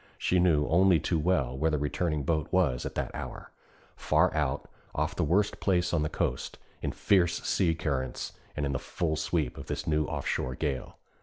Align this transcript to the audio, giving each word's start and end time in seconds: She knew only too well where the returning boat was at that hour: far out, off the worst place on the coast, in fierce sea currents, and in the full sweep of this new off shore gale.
She 0.17 0.39
knew 0.39 0.65
only 0.67 0.99
too 0.99 1.19
well 1.19 1.55
where 1.55 1.69
the 1.69 1.77
returning 1.77 2.23
boat 2.23 2.47
was 2.49 2.87
at 2.87 2.95
that 2.95 3.13
hour: 3.13 3.51
far 3.95 4.33
out, 4.33 4.67
off 4.95 5.15
the 5.15 5.23
worst 5.23 5.59
place 5.59 5.93
on 5.93 6.01
the 6.01 6.09
coast, 6.09 6.57
in 6.81 6.91
fierce 6.91 7.43
sea 7.43 7.75
currents, 7.75 8.33
and 8.57 8.65
in 8.65 8.71
the 8.71 8.79
full 8.79 9.15
sweep 9.15 9.59
of 9.59 9.67
this 9.67 9.85
new 9.85 10.07
off 10.07 10.25
shore 10.25 10.55
gale. 10.55 10.97